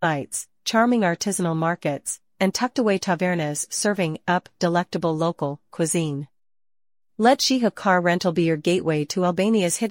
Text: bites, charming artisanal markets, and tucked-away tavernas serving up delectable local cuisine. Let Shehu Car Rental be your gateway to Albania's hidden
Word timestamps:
bites, 0.00 0.46
charming 0.64 1.00
artisanal 1.00 1.56
markets, 1.56 2.20
and 2.38 2.54
tucked-away 2.54 2.98
tavernas 2.98 3.66
serving 3.72 4.18
up 4.28 4.48
delectable 4.58 5.16
local 5.16 5.60
cuisine. 5.70 6.28
Let 7.16 7.40
Shehu 7.40 7.74
Car 7.74 8.00
Rental 8.00 8.30
be 8.32 8.44
your 8.44 8.56
gateway 8.56 9.04
to 9.06 9.24
Albania's 9.24 9.78
hidden 9.78 9.86